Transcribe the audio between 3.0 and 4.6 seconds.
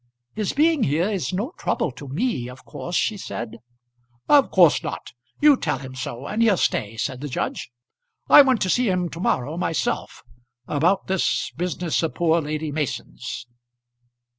said. "Of